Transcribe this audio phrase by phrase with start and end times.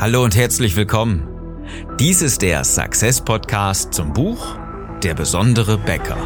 [0.00, 1.26] Hallo und herzlich willkommen.
[1.98, 4.56] Dies ist der Success Podcast zum Buch
[5.02, 6.16] Der besondere Bäcker.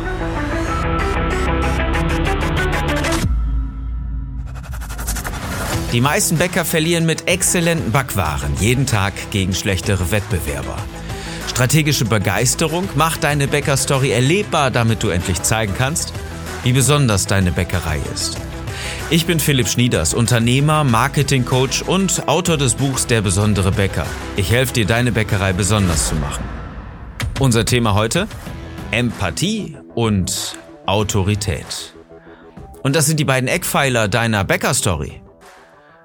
[5.91, 10.77] Die meisten Bäcker verlieren mit exzellenten Backwaren jeden Tag gegen schlechtere Wettbewerber.
[11.49, 16.13] Strategische Begeisterung macht deine Bäckerstory erlebbar, damit du endlich zeigen kannst,
[16.63, 18.37] wie besonders deine Bäckerei ist.
[19.13, 24.07] Ich bin Philipp Schnieders, Unternehmer, Marketingcoach und Autor des Buchs Der besondere Bäcker.
[24.37, 26.43] Ich helfe dir, deine Bäckerei besonders zu machen.
[27.39, 28.27] Unser Thema heute?
[28.91, 30.57] Empathie und
[30.87, 31.93] Autorität.
[32.83, 35.22] Und das sind die beiden Eckpfeiler deiner Bäckerstory.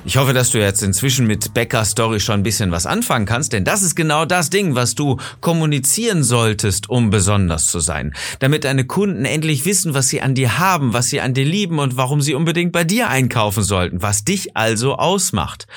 [0.06, 3.52] Ich hoffe, dass du jetzt inzwischen mit Becker Story schon ein bisschen was anfangen kannst,
[3.52, 8.14] denn das ist genau das Ding, was du kommunizieren solltest, um besonders zu sein.
[8.40, 11.80] Damit deine Kunden endlich wissen, was sie an dir haben, was sie an dir lieben
[11.80, 15.68] und warum sie unbedingt bei dir einkaufen sollten, was dich also ausmacht.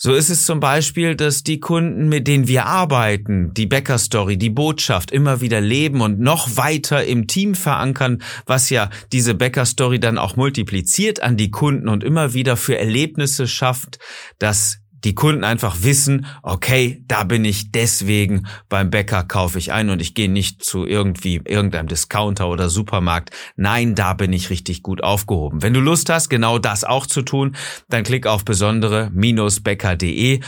[0.00, 4.48] So ist es zum Beispiel, dass die Kunden, mit denen wir arbeiten, die Bäcker-Story, die
[4.48, 10.16] Botschaft immer wieder leben und noch weiter im Team verankern, was ja diese Bäcker-Story dann
[10.16, 13.98] auch multipliziert an die Kunden und immer wieder für Erlebnisse schafft,
[14.38, 19.90] dass die Kunden einfach wissen, okay, da bin ich deswegen beim Bäcker kaufe ich ein
[19.90, 23.30] und ich gehe nicht zu irgendwie irgendeinem Discounter oder Supermarkt.
[23.56, 25.62] Nein, da bin ich richtig gut aufgehoben.
[25.62, 27.54] Wenn du Lust hast, genau das auch zu tun,
[27.88, 30.40] dann klick auf besondere-bäcker.de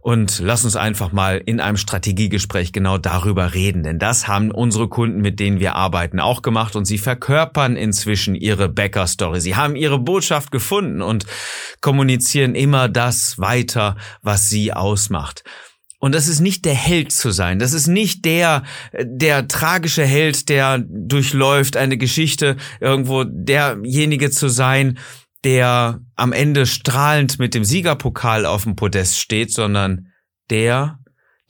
[0.00, 4.88] und lass uns einfach mal in einem Strategiegespräch genau darüber reden, denn das haben unsere
[4.88, 9.40] Kunden, mit denen wir arbeiten, auch gemacht und sie verkörpern inzwischen ihre Bäcker-Story.
[9.40, 11.26] Sie haben ihre Botschaft gefunden und
[11.80, 15.44] kommunizieren immer das weiter, was sie ausmacht.
[16.00, 17.58] Und das ist nicht der Held zu sein.
[17.58, 18.62] Das ist nicht der,
[18.98, 24.98] der tragische Held, der durchläuft eine Geschichte, irgendwo derjenige zu sein,
[25.44, 30.12] der am Ende strahlend mit dem Siegerpokal auf dem Podest steht, sondern
[30.50, 30.99] der,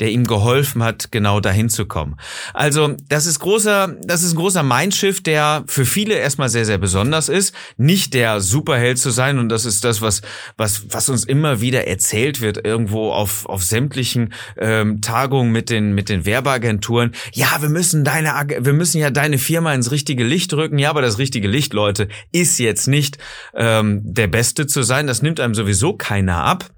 [0.01, 2.17] der ihm geholfen hat, genau dahin zu kommen.
[2.55, 6.79] Also, das ist großer, das ist ein großer Mindshift, der für viele erstmal sehr, sehr
[6.79, 7.55] besonders ist.
[7.77, 9.39] Nicht der Superheld zu sein.
[9.39, 10.23] Und das ist das, was,
[10.57, 15.95] was, was uns immer wieder erzählt wird, irgendwo auf, auf sämtlichen ähm, Tagungen mit den,
[15.95, 17.13] mit den Werbeagenturen.
[17.33, 20.79] Ja, wir müssen deine, wir müssen ja deine Firma ins richtige Licht rücken.
[20.79, 23.19] Ja, aber das richtige Licht, Leute, ist jetzt nicht
[23.55, 25.07] ähm, der Beste zu sein.
[25.07, 26.71] Das nimmt einem sowieso keiner ab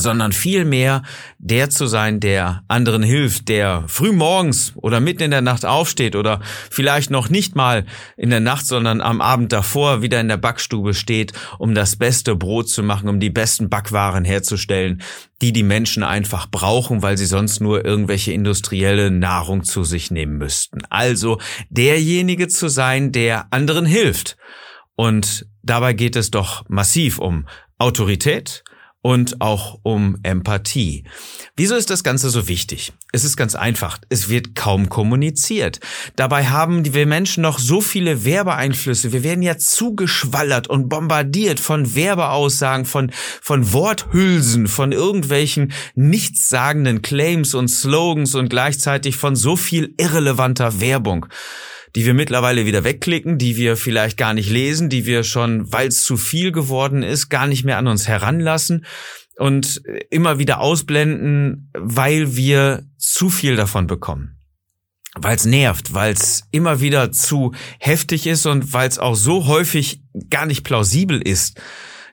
[0.00, 1.02] sondern vielmehr
[1.38, 6.16] der zu sein, der anderen hilft, der früh morgens oder mitten in der Nacht aufsteht
[6.16, 6.40] oder
[6.70, 10.94] vielleicht noch nicht mal in der Nacht, sondern am Abend davor wieder in der Backstube
[10.94, 15.02] steht, um das beste Brot zu machen, um die besten Backwaren herzustellen,
[15.42, 20.36] die die Menschen einfach brauchen, weil sie sonst nur irgendwelche industrielle Nahrung zu sich nehmen
[20.36, 20.82] müssten.
[20.90, 21.38] Also
[21.70, 24.36] derjenige zu sein, der anderen hilft.
[24.96, 27.46] Und dabei geht es doch massiv um
[27.78, 28.62] Autorität,
[29.02, 31.04] und auch um Empathie.
[31.56, 32.92] Wieso ist das Ganze so wichtig?
[33.12, 33.98] Es ist ganz einfach.
[34.08, 35.80] Es wird kaum kommuniziert.
[36.16, 39.12] Dabei haben wir Menschen noch so viele Werbeeinflüsse.
[39.12, 43.10] Wir werden ja zugeschwallert und bombardiert von Werbeaussagen, von,
[43.40, 51.26] von Worthülsen, von irgendwelchen nichtssagenden Claims und Slogans und gleichzeitig von so viel irrelevanter Werbung
[51.96, 55.88] die wir mittlerweile wieder wegklicken, die wir vielleicht gar nicht lesen, die wir schon, weil
[55.88, 58.84] es zu viel geworden ist, gar nicht mehr an uns heranlassen
[59.36, 64.36] und immer wieder ausblenden, weil wir zu viel davon bekommen.
[65.16, 69.46] Weil es nervt, weil es immer wieder zu heftig ist und weil es auch so
[69.46, 71.60] häufig gar nicht plausibel ist.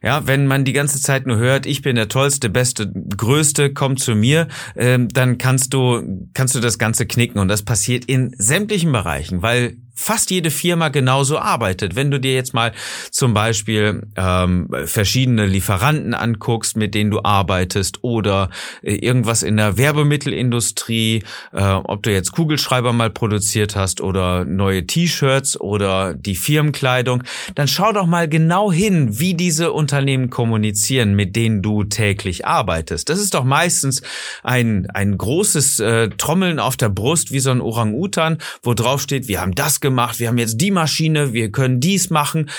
[0.04, 3.98] Ja, wenn man die ganze Zeit nur hört, ich bin der tollste, beste, größte, komm
[3.98, 7.40] zu mir, ähm, dann kannst du kannst du das Ganze knicken.
[7.40, 11.96] Und das passiert in sämtlichen Bereichen, weil fast jede Firma genauso arbeitet.
[11.96, 12.72] Wenn du dir jetzt mal
[13.12, 18.50] zum Beispiel ähm, verschiedene Lieferanten anguckst, mit denen du arbeitest oder
[18.84, 24.86] äh, irgendwas in der Werbemittelindustrie, äh, ob du jetzt Kugelschreiber mal produziert hast oder neue
[24.86, 27.24] T-Shirts oder die Firmenkleidung,
[27.56, 33.10] dann schau doch mal genau hin, wie diese Unternehmen kommunizieren, mit denen du täglich arbeitest.
[33.10, 34.04] Das ist doch meistens
[34.44, 39.28] ein, ein großes äh, Trommeln auf der Brust wie so ein Orang-Utan, wo drauf steht,
[39.28, 39.87] wir haben das gemacht,
[40.20, 42.50] wir haben jetzt die Maschine, wir können dies machen.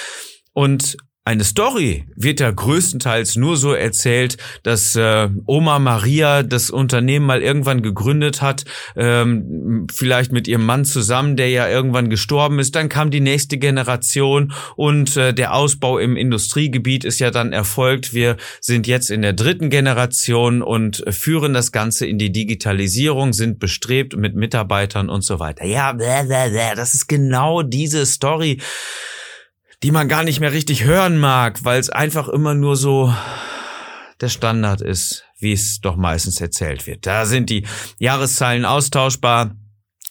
[0.53, 0.97] Und
[1.29, 7.43] eine Story wird ja größtenteils nur so erzählt, dass äh, Oma Maria das Unternehmen mal
[7.43, 8.65] irgendwann gegründet hat,
[8.97, 12.75] ähm, vielleicht mit ihrem Mann zusammen, der ja irgendwann gestorben ist.
[12.75, 18.15] Dann kam die nächste Generation und äh, der Ausbau im Industriegebiet ist ja dann erfolgt.
[18.15, 23.59] Wir sind jetzt in der dritten Generation und führen das Ganze in die Digitalisierung, sind
[23.59, 25.67] bestrebt mit Mitarbeitern und so weiter.
[25.67, 28.63] Ja, das ist genau diese Story
[29.83, 33.15] die man gar nicht mehr richtig hören mag, weil es einfach immer nur so
[34.21, 37.07] der Standard ist, wie es doch meistens erzählt wird.
[37.07, 37.67] Da sind die
[37.99, 39.55] Jahreszahlen austauschbar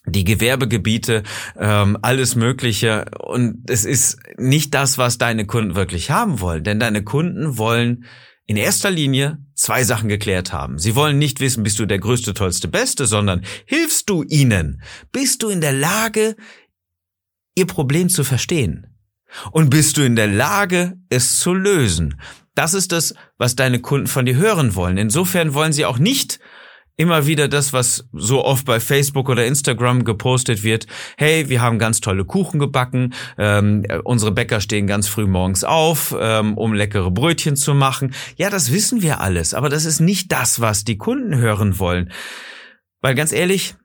[0.10, 1.24] die Gewerbegebiete,
[1.60, 3.06] ähm, alles Mögliche.
[3.20, 6.64] Und es ist nicht das, was deine Kunden wirklich haben wollen.
[6.64, 8.06] Denn deine Kunden wollen
[8.46, 10.80] in erster Linie zwei Sachen geklärt haben.
[10.80, 14.82] Sie wollen nicht wissen, bist du der größte, tollste, beste, sondern hilfst du ihnen?
[15.12, 16.38] Bist du in der Lage,
[17.56, 18.97] ihr Problem zu verstehen?
[19.52, 22.20] Und bist du in der Lage, es zu lösen?
[22.56, 24.98] Das ist das, was deine Kunden von dir hören wollen.
[24.98, 26.40] Insofern wollen sie auch nicht
[26.98, 30.88] immer wieder das, was so oft bei Facebook oder Instagram gepostet wird.
[31.16, 33.14] Hey, wir haben ganz tolle Kuchen gebacken.
[33.38, 38.16] Ähm, unsere Bäcker stehen ganz früh morgens auf, ähm, um leckere Brötchen zu machen.
[38.36, 42.12] Ja, das wissen wir alles, aber das ist nicht das, was die Kunden hören wollen.
[43.02, 43.76] Weil ganz ehrlich,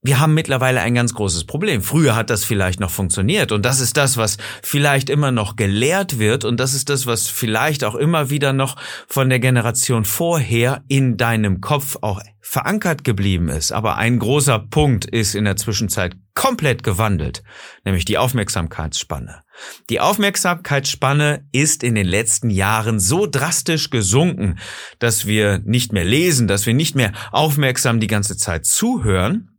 [0.00, 1.82] wir haben mittlerweile ein ganz großes Problem.
[1.82, 6.20] Früher hat das vielleicht noch funktioniert und das ist das, was vielleicht immer noch gelehrt
[6.20, 8.76] wird und das ist das, was vielleicht auch immer wieder noch
[9.08, 13.72] von der Generation vorher in deinem Kopf auch verankert geblieben ist.
[13.72, 17.42] Aber ein großer Punkt ist in der Zwischenzeit komplett gewandelt,
[17.84, 19.42] nämlich die Aufmerksamkeitsspanne.
[19.90, 24.60] Die Aufmerksamkeitsspanne ist in den letzten Jahren so drastisch gesunken,
[25.00, 29.57] dass wir nicht mehr lesen, dass wir nicht mehr aufmerksam die ganze Zeit zuhören,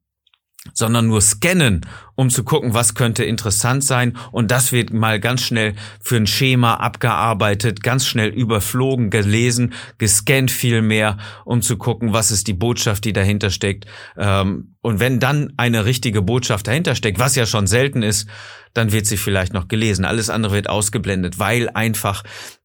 [0.79, 1.85] sondern nur scannen,
[2.15, 4.17] um zu gucken, was könnte interessant sein.
[4.31, 10.49] Und das wird mal ganz schnell für ein Schema abgearbeitet, ganz schnell überflogen, gelesen, gescannt
[10.49, 13.85] viel mehr, um zu gucken, was ist die Botschaft, die dahinter steckt.
[14.17, 18.27] Ähm, und wenn dann eine richtige Botschaft dahinter steckt, was ja schon selten ist,
[18.73, 20.05] dann wird sie vielleicht noch gelesen.
[20.05, 22.23] Alles andere wird ausgeblendet, weil einfach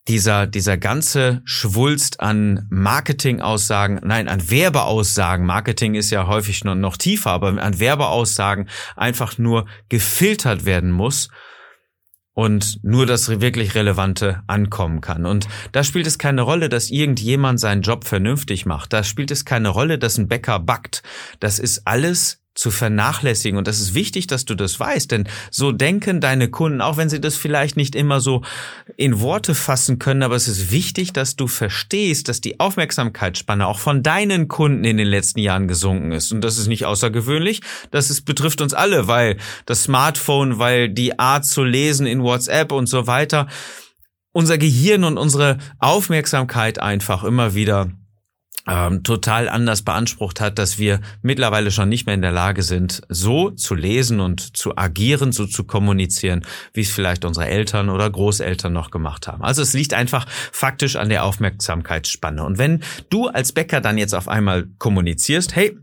[0.08, 6.96] dieser, dieser ganze Schwulst an Marketingaussagen, nein, an Werbeaussagen, Marketing ist ja häufig noch, noch
[6.96, 11.30] tiefer, aber an Werbeaussagen einfach nur gefiltert werden muss
[12.34, 15.24] und nur das wirklich Relevante ankommen kann.
[15.24, 18.92] Und da spielt es keine Rolle, dass irgendjemand seinen Job vernünftig macht.
[18.92, 21.02] Da spielt es keine Rolle, dass ein Bäcker backt.
[21.40, 23.58] Das ist alles zu vernachlässigen.
[23.58, 27.08] Und das ist wichtig, dass du das weißt, denn so denken deine Kunden, auch wenn
[27.08, 28.42] sie das vielleicht nicht immer so
[28.96, 33.78] in Worte fassen können, aber es ist wichtig, dass du verstehst, dass die Aufmerksamkeitsspanne auch
[33.78, 36.32] von deinen Kunden in den letzten Jahren gesunken ist.
[36.32, 37.60] Und das ist nicht außergewöhnlich,
[37.90, 39.36] das ist, betrifft uns alle, weil
[39.66, 43.48] das Smartphone, weil die Art zu lesen in WhatsApp und so weiter,
[44.32, 47.90] unser Gehirn und unsere Aufmerksamkeit einfach immer wieder
[48.66, 53.02] ähm, total anders beansprucht hat, dass wir mittlerweile schon nicht mehr in der Lage sind,
[53.08, 58.08] so zu lesen und zu agieren, so zu kommunizieren, wie es vielleicht unsere Eltern oder
[58.08, 59.42] Großeltern noch gemacht haben.
[59.42, 62.42] Also es liegt einfach faktisch an der Aufmerksamkeitsspanne.
[62.42, 65.76] Und wenn du als Bäcker dann jetzt auf einmal kommunizierst, hey,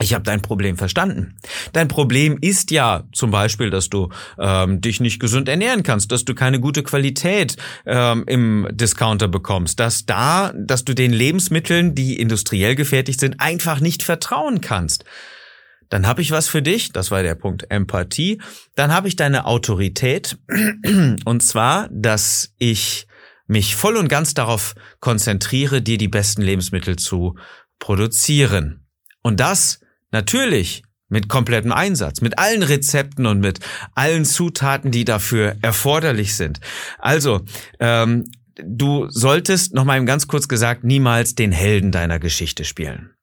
[0.00, 1.36] ich habe dein Problem verstanden.
[1.72, 6.24] Dein Problem ist ja zum Beispiel, dass du ähm, dich nicht gesund ernähren kannst, dass
[6.24, 12.20] du keine gute Qualität ähm, im Discounter bekommst, dass da, dass du den Lebensmitteln, die
[12.20, 15.04] industriell gefertigt sind, einfach nicht vertrauen kannst.
[15.88, 18.40] Dann habe ich was für dich, das war der Punkt Empathie.
[18.76, 20.38] Dann habe ich deine Autorität
[21.24, 23.06] und zwar, dass ich
[23.46, 27.36] mich voll und ganz darauf konzentriere, dir die besten Lebensmittel zu
[27.78, 28.86] produzieren.
[29.22, 33.60] Und das Natürlich mit komplettem Einsatz, mit allen Rezepten und mit
[33.94, 36.60] allen Zutaten, die dafür erforderlich sind.
[36.98, 37.40] Also,
[37.80, 43.14] ähm, du solltest, noch mal ganz kurz gesagt, niemals den Helden deiner Geschichte spielen.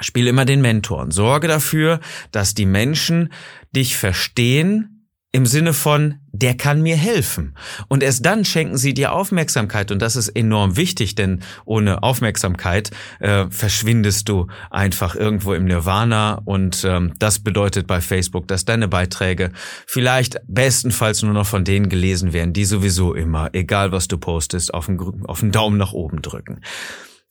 [0.00, 2.00] Spiel immer den Mentor und sorge dafür,
[2.32, 3.32] dass die Menschen
[3.72, 4.93] dich verstehen,
[5.34, 7.56] im Sinne von, der kann mir helfen.
[7.88, 9.90] Und erst dann schenken sie dir Aufmerksamkeit.
[9.90, 16.40] Und das ist enorm wichtig, denn ohne Aufmerksamkeit äh, verschwindest du einfach irgendwo im Nirvana.
[16.44, 19.50] Und ähm, das bedeutet bei Facebook, dass deine Beiträge
[19.88, 24.72] vielleicht bestenfalls nur noch von denen gelesen werden, die sowieso immer, egal was du postest,
[24.72, 26.60] auf den, auf den Daumen nach oben drücken.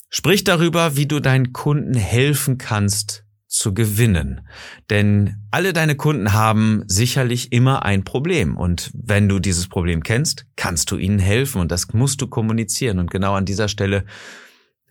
[0.09, 4.41] Sprich darüber, wie du deinen Kunden helfen kannst, zu gewinnen.
[4.89, 8.57] Denn alle deine Kunden haben sicherlich immer ein Problem.
[8.57, 11.61] Und wenn du dieses Problem kennst, kannst du ihnen helfen.
[11.61, 12.97] Und das musst du kommunizieren.
[12.97, 14.05] Und genau an dieser Stelle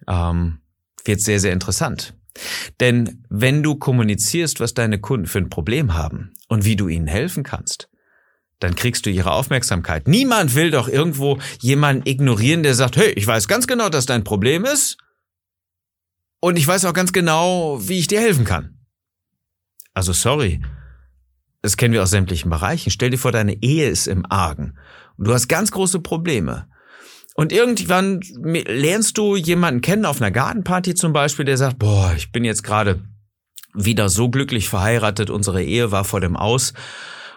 [0.07, 0.61] ähm,
[1.04, 2.14] wird sehr, sehr interessant.
[2.78, 7.09] Denn wenn du kommunizierst, was deine Kunden für ein Problem haben und wie du ihnen
[7.09, 7.88] helfen kannst,
[8.61, 10.07] dann kriegst du ihre Aufmerksamkeit.
[10.07, 14.23] Niemand will doch irgendwo jemanden ignorieren, der sagt, hey, ich weiß ganz genau, dass dein
[14.23, 14.99] Problem ist
[16.42, 18.76] und ich weiß auch ganz genau, wie ich dir helfen kann.
[19.94, 20.61] Also sorry.
[21.62, 22.90] Das kennen wir aus sämtlichen Bereichen.
[22.90, 24.76] Stell dir vor, deine Ehe ist im Argen.
[25.16, 26.66] Und du hast ganz große Probleme.
[27.37, 32.32] Und irgendwann lernst du jemanden kennen auf einer Gartenparty zum Beispiel, der sagt, boah, ich
[32.32, 33.04] bin jetzt gerade
[33.72, 36.72] wieder so glücklich verheiratet, unsere Ehe war vor dem Aus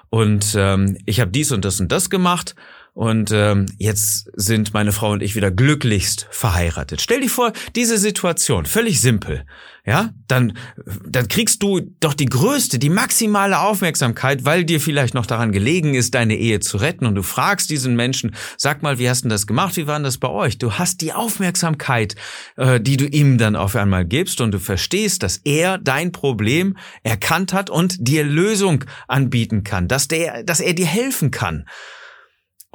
[0.10, 2.56] und ähm, ich habe dies und das und das gemacht
[2.96, 7.02] und ähm, jetzt sind meine Frau und ich wieder glücklichst verheiratet.
[7.02, 9.46] Stell dir vor, diese Situation, völlig simpel,
[9.86, 10.58] ja, dann,
[11.06, 15.94] dann kriegst du doch die größte, die maximale Aufmerksamkeit, weil dir vielleicht noch daran gelegen
[15.94, 19.30] ist, deine Ehe zu retten und du fragst diesen Menschen, sag mal, wie hast du
[19.30, 20.58] das gemacht, wie war denn das bei euch?
[20.58, 22.16] Du hast die Aufmerksamkeit,
[22.56, 26.78] äh, die du ihm dann auf einmal gibst und du verstehst, dass er dein Problem
[27.04, 31.66] erkannt hat und dir Lösung anbieten kann, dass der, dass er dir helfen kann.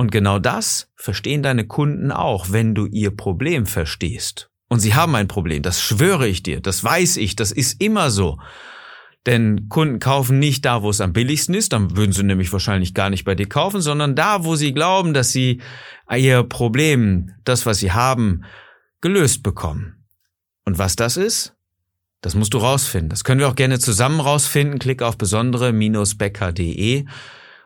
[0.00, 4.48] Und genau das verstehen deine Kunden auch, wenn du ihr Problem verstehst.
[4.70, 8.10] Und sie haben ein Problem, das schwöre ich dir, das weiß ich, das ist immer
[8.10, 8.38] so.
[9.26, 12.94] Denn Kunden kaufen nicht da, wo es am billigsten ist, dann würden sie nämlich wahrscheinlich
[12.94, 15.60] gar nicht bei dir kaufen, sondern da, wo sie glauben, dass sie
[16.10, 18.44] ihr Problem, das, was sie haben,
[19.02, 20.06] gelöst bekommen.
[20.64, 21.54] Und was das ist?
[22.22, 23.10] Das musst du rausfinden.
[23.10, 24.78] Das können wir auch gerne zusammen rausfinden.
[24.78, 27.04] Klick auf besondere-becker.de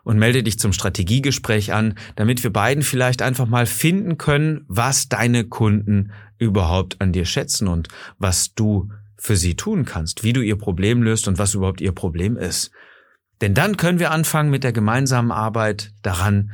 [0.05, 5.09] und melde dich zum Strategiegespräch an, damit wir beiden vielleicht einfach mal finden können, was
[5.09, 10.43] deine Kunden überhaupt an dir schätzen und was du für sie tun kannst, wie du
[10.43, 12.71] ihr Problem löst und was überhaupt ihr Problem ist.
[13.41, 16.53] Denn dann können wir anfangen mit der gemeinsamen Arbeit daran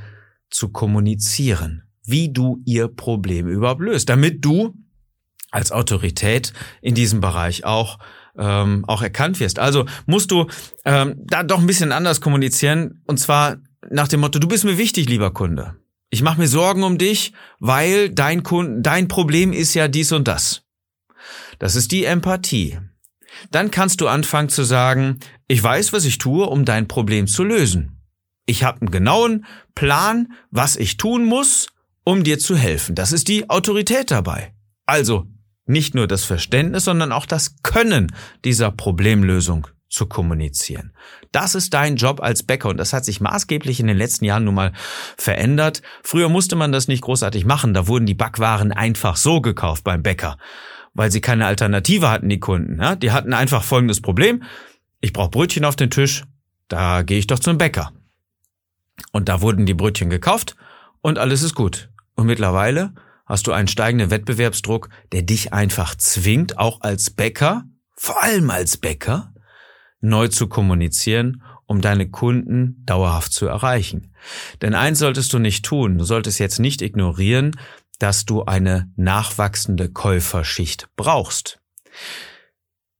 [0.48, 4.74] zu kommunizieren, wie du ihr Problem überhaupt löst, damit du
[5.50, 7.98] als Autorität in diesem Bereich auch
[8.40, 9.58] ähm, auch erkannt wirst.
[9.58, 10.46] Also musst du
[10.84, 13.58] ähm, da doch ein bisschen anders kommunizieren und zwar
[13.90, 15.76] nach dem Motto: Du bist mir wichtig, lieber Kunde.
[16.08, 20.26] Ich mache mir Sorgen um dich, weil dein Kunde, dein Problem ist ja dies und
[20.26, 20.62] das.
[21.58, 22.78] Das ist die Empathie.
[23.50, 27.44] Dann kannst du anfangen zu sagen: Ich weiß, was ich tue, um dein Problem zu
[27.44, 28.00] lösen.
[28.46, 29.44] Ich habe einen genauen
[29.74, 31.68] Plan, was ich tun muss,
[32.02, 32.94] um dir zu helfen.
[32.96, 34.54] Das ist die Autorität dabei.
[34.86, 35.28] Also
[35.70, 38.12] nicht nur das Verständnis, sondern auch das Können
[38.44, 40.92] dieser Problemlösung zu kommunizieren.
[41.32, 44.44] Das ist dein Job als Bäcker und das hat sich maßgeblich in den letzten Jahren
[44.44, 44.72] nun mal
[45.16, 45.82] verändert.
[46.02, 50.02] Früher musste man das nicht großartig machen, da wurden die Backwaren einfach so gekauft beim
[50.02, 50.38] Bäcker,
[50.94, 52.80] weil sie keine Alternative hatten, die Kunden.
[52.80, 52.94] Ja?
[52.94, 54.44] Die hatten einfach folgendes Problem,
[55.00, 56.24] ich brauche Brötchen auf den Tisch,
[56.68, 57.92] da gehe ich doch zum Bäcker.
[59.12, 60.56] Und da wurden die Brötchen gekauft
[61.00, 61.90] und alles ist gut.
[62.14, 62.92] Und mittlerweile
[63.30, 67.64] hast du einen steigenden Wettbewerbsdruck, der dich einfach zwingt, auch als Bäcker,
[67.96, 69.32] vor allem als Bäcker,
[70.00, 74.12] neu zu kommunizieren, um deine Kunden dauerhaft zu erreichen.
[74.62, 77.52] Denn eins solltest du nicht tun, du solltest jetzt nicht ignorieren,
[78.00, 81.60] dass du eine nachwachsende Käuferschicht brauchst.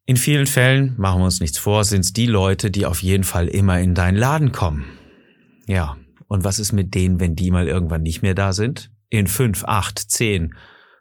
[0.06, 3.24] In vielen Fällen, machen wir uns nichts vor, sind es die Leute, die auf jeden
[3.24, 4.84] Fall immer in deinen Laden kommen.
[5.66, 5.96] Ja,
[6.28, 8.92] und was ist mit denen, wenn die mal irgendwann nicht mehr da sind?
[9.10, 10.54] In fünf, acht, zehn,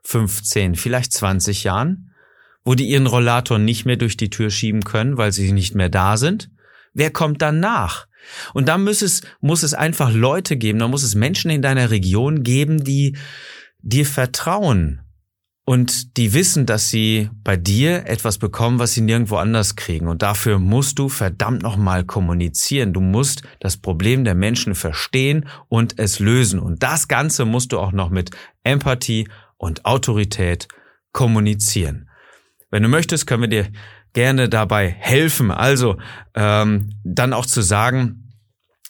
[0.04, 2.12] 15, vielleicht 20 Jahren,
[2.64, 5.90] wo die ihren Rollator nicht mehr durch die Tür schieben können, weil sie nicht mehr
[5.90, 6.50] da sind?
[6.94, 8.08] Wer kommt dann nach?
[8.54, 11.92] Und da muss es, muss es einfach Leute geben, da muss es Menschen in deiner
[11.92, 13.16] Region geben, die
[13.82, 15.02] dir vertrauen,
[15.70, 20.08] und die wissen, dass sie bei dir etwas bekommen, was sie nirgendwo anders kriegen.
[20.08, 22.92] Und dafür musst du verdammt nochmal kommunizieren.
[22.92, 26.60] Du musst das Problem der Menschen verstehen und es lösen.
[26.60, 28.32] Und das Ganze musst du auch noch mit
[28.64, 30.68] Empathie und Autorität
[31.12, 32.10] kommunizieren.
[32.72, 33.68] Wenn du möchtest, können wir dir
[34.14, 35.52] gerne dabei helfen.
[35.52, 35.98] Also
[36.34, 38.29] ähm, dann auch zu sagen,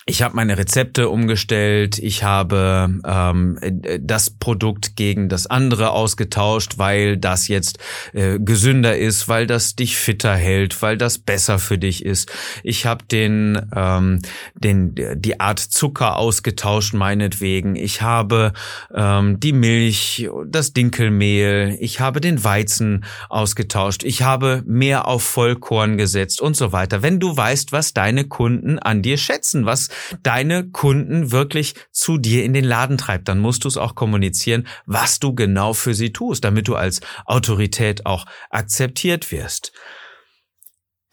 [0.09, 3.59] ich habe meine Rezepte umgestellt, ich habe ähm,
[4.01, 7.77] das Produkt gegen das andere ausgetauscht, weil das jetzt
[8.13, 12.31] äh, gesünder ist, weil das dich fitter hält, weil das besser für dich ist.
[12.63, 14.19] Ich habe den, ähm,
[14.55, 17.75] den die Art Zucker ausgetauscht meinetwegen.
[17.75, 18.53] Ich habe
[18.93, 24.03] ähm, die Milch, das Dinkelmehl, ich habe den Weizen ausgetauscht.
[24.03, 27.03] Ich habe mehr auf Vollkorn gesetzt und so weiter.
[27.03, 29.89] Wenn du weißt, was deine Kunden an dir schätzen, was
[30.23, 33.27] deine Kunden wirklich zu dir in den Laden treibt.
[33.27, 37.01] Dann musst du es auch kommunizieren, was du genau für sie tust, damit du als
[37.25, 39.71] Autorität auch akzeptiert wirst.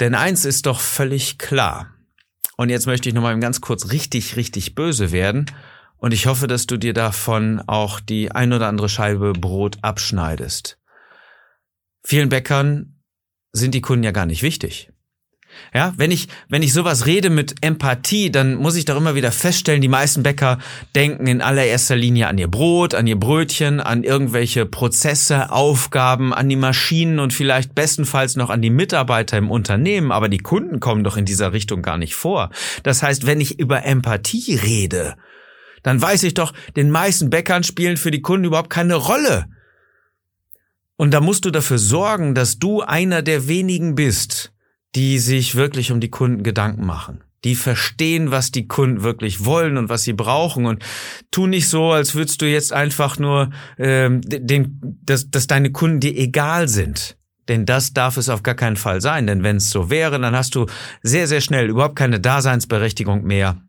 [0.01, 1.95] Denn eins ist doch völlig klar.
[2.57, 5.47] Und jetzt möchte ich nochmal ganz kurz richtig, richtig böse werden.
[5.99, 10.79] Und ich hoffe, dass du dir davon auch die ein oder andere Scheibe Brot abschneidest.
[12.05, 13.03] Vielen Bäckern
[13.53, 14.93] sind die Kunden ja gar nicht wichtig.
[15.75, 19.33] Ja, wenn ich, wenn ich sowas rede mit Empathie, dann muss ich doch immer wieder
[19.33, 20.59] feststellen, die meisten Bäcker
[20.95, 26.49] denken in allererster Linie an ihr Brot, an ihr Brötchen, an irgendwelche Prozesse, Aufgaben, an
[26.49, 31.05] die Maschinen und vielleicht bestenfalls noch an die Mitarbeiter im Unternehmen, aber die Kunden kommen
[31.05, 32.51] doch in dieser Richtung gar nicht vor.
[32.83, 35.17] Das heißt, wenn ich über Empathie rede,
[35.83, 39.47] dann weiß ich doch, den meisten Bäckern spielen für die Kunden überhaupt keine Rolle.
[40.97, 44.53] Und da musst du dafür sorgen, dass du einer der wenigen bist,
[44.95, 47.23] die sich wirklich um die Kunden Gedanken machen.
[47.45, 50.83] die verstehen, was die Kunden wirklich wollen und was sie brauchen und
[51.31, 56.01] tu nicht so, als würdest du jetzt einfach nur ähm, den, dass, dass deine Kunden
[56.01, 57.17] dir egal sind.
[57.49, 59.29] Denn das darf es auf gar keinen Fall sein.
[59.29, 60.67] Denn wenn es so wäre, dann hast du
[61.03, 63.63] sehr, sehr schnell überhaupt keine Daseinsberechtigung mehr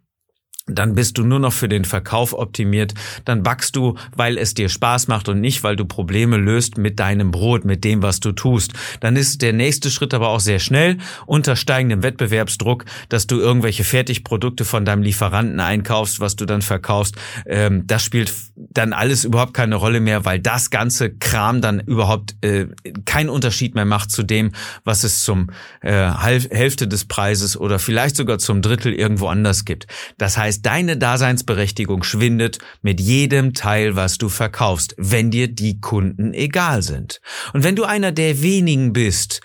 [0.68, 2.94] dann bist du nur noch für den Verkauf optimiert,
[3.26, 7.00] dann backst du, weil es dir Spaß macht und nicht, weil du Probleme löst mit
[7.00, 8.74] deinem Brot, mit dem, was du tust.
[9.00, 13.84] Dann ist der nächste Schritt aber auch sehr schnell unter steigendem Wettbewerbsdruck, dass du irgendwelche
[13.84, 17.16] Fertigprodukte von deinem Lieferanten einkaufst, was du dann verkaufst.
[17.46, 22.36] Ähm, das spielt dann alles überhaupt keine Rolle mehr, weil das ganze Kram dann überhaupt
[22.42, 22.68] äh,
[23.06, 24.52] keinen Unterschied mehr macht zu dem,
[24.84, 29.88] was es zum äh, Hälfte des Preises oder vielleicht sogar zum Drittel irgendwo anders gibt.
[30.18, 35.80] Das heißt, heißt, deine Daseinsberechtigung schwindet mit jedem Teil, was du verkaufst, wenn dir die
[35.80, 37.22] Kunden egal sind.
[37.54, 39.42] Und wenn du einer der wenigen bist,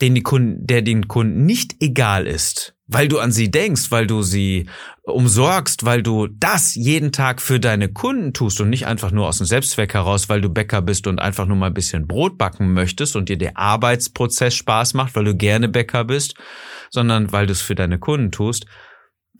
[0.00, 4.06] den die Kunden, der den Kunden nicht egal ist, weil du an sie denkst, weil
[4.06, 4.68] du sie
[5.04, 9.38] umsorgst, weil du das jeden Tag für deine Kunden tust und nicht einfach nur aus
[9.38, 12.72] dem Selbstzweck heraus, weil du Bäcker bist und einfach nur mal ein bisschen Brot backen
[12.72, 16.34] möchtest und dir der Arbeitsprozess Spaß macht, weil du gerne Bäcker bist,
[16.90, 18.66] sondern weil du es für deine Kunden tust,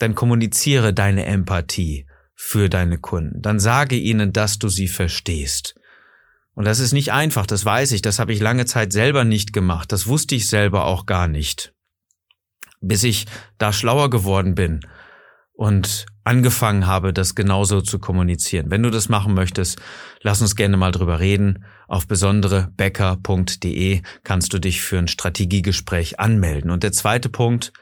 [0.02, 3.40] dann kommuniziere deine Empathie für deine Kunden.
[3.40, 5.76] Dann sage ihnen, dass du sie verstehst.
[6.54, 9.52] Und das ist nicht einfach, das weiß ich, das habe ich lange Zeit selber nicht
[9.52, 11.72] gemacht, das wusste ich selber auch gar nicht.
[12.80, 13.26] Bis ich
[13.58, 14.80] da schlauer geworden bin
[15.54, 18.70] und angefangen habe, das genauso zu kommunizieren.
[18.70, 19.80] Wenn du das machen möchtest,
[20.20, 21.64] lass uns gerne mal drüber reden.
[21.86, 26.70] Auf besonderebäcker.de kannst du dich für ein Strategiegespräch anmelden.
[26.70, 27.72] Und der zweite Punkt,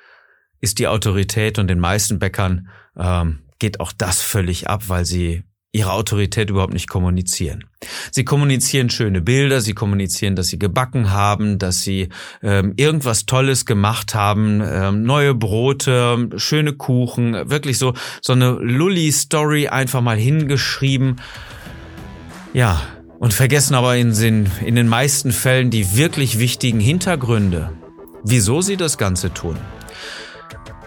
[0.60, 5.44] ist die Autorität und den meisten Bäckern ähm, geht auch das völlig ab, weil sie
[5.72, 7.64] ihre Autorität überhaupt nicht kommunizieren.
[8.10, 12.08] Sie kommunizieren schöne Bilder, sie kommunizieren, dass sie gebacken haben, dass sie
[12.42, 19.68] ähm, irgendwas Tolles gemacht haben, ähm, neue Brote, schöne Kuchen, wirklich so so eine Lully-Story
[19.68, 21.20] einfach mal hingeschrieben.
[22.52, 22.82] Ja,
[23.20, 27.70] und vergessen aber in, in, in den meisten Fällen die wirklich wichtigen Hintergründe,
[28.24, 29.56] wieso sie das Ganze tun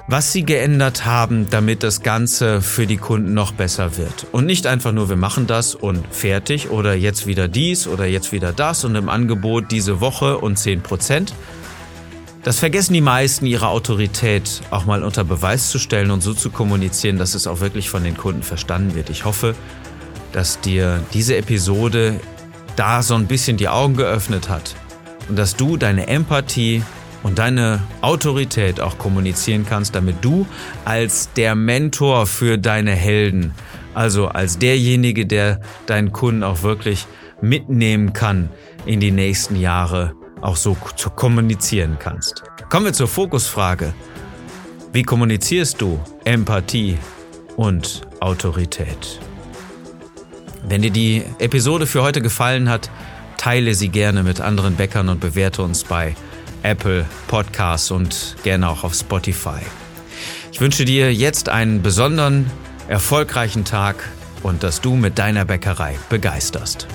[0.07, 4.27] was sie geändert haben, damit das Ganze für die Kunden noch besser wird.
[4.31, 8.31] Und nicht einfach nur, wir machen das und fertig oder jetzt wieder dies oder jetzt
[8.31, 11.33] wieder das und im Angebot diese Woche und 10 Prozent.
[12.43, 16.49] Das vergessen die meisten, ihre Autorität auch mal unter Beweis zu stellen und so zu
[16.49, 19.09] kommunizieren, dass es auch wirklich von den Kunden verstanden wird.
[19.09, 19.55] Ich hoffe,
[20.33, 22.19] dass dir diese Episode
[22.75, 24.75] da so ein bisschen die Augen geöffnet hat
[25.29, 26.83] und dass du deine Empathie
[27.23, 30.45] und deine Autorität auch kommunizieren kannst, damit du
[30.85, 33.53] als der Mentor für deine Helden,
[33.93, 37.07] also als derjenige, der deinen Kunden auch wirklich
[37.41, 38.49] mitnehmen kann
[38.85, 42.43] in die nächsten Jahre, auch so zu kommunizieren kannst.
[42.69, 43.93] Kommen wir zur Fokusfrage.
[44.91, 46.97] Wie kommunizierst du Empathie
[47.55, 49.19] und Autorität?
[50.67, 52.89] Wenn dir die Episode für heute gefallen hat,
[53.37, 56.15] teile sie gerne mit anderen Bäckern und bewerte uns bei
[56.63, 59.59] Apple Podcasts und gerne auch auf Spotify.
[60.51, 62.49] Ich wünsche dir jetzt einen besonderen,
[62.87, 64.09] erfolgreichen Tag
[64.41, 66.87] und dass du mit deiner Bäckerei begeisterst.